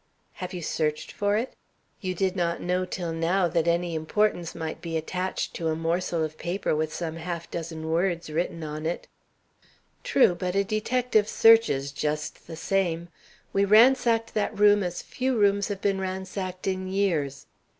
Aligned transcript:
"Have 0.33 0.51
you 0.51 0.63
searched 0.63 1.11
for 1.11 1.37
it? 1.37 1.53
You 1.99 2.15
did 2.15 2.35
not 2.35 2.59
know 2.59 2.85
till 2.85 3.11
now 3.13 3.47
that 3.47 3.67
any 3.67 3.93
importance 3.93 4.55
might 4.55 4.81
be 4.81 4.97
attached 4.97 5.53
to 5.53 5.67
a 5.67 5.75
morsel 5.75 6.23
of 6.23 6.39
paper 6.39 6.75
with 6.75 6.91
some 6.91 7.17
half 7.17 7.51
dozen 7.51 7.87
words 7.87 8.27
written 8.27 8.63
on 8.63 8.87
it." 8.87 9.07
"True, 10.03 10.33
but 10.33 10.55
a 10.55 10.63
detective 10.63 11.27
searches 11.29 11.91
just 11.91 12.47
the 12.47 12.55
same. 12.55 13.09
We 13.53 13.63
ransacked 13.63 14.33
that 14.33 14.57
room 14.57 14.81
as 14.81 15.03
few 15.03 15.37
rooms 15.37 15.67
have 15.67 15.81
been 15.81 16.01
ransacked 16.01 16.65
in 16.65 16.87
years. 16.87 17.45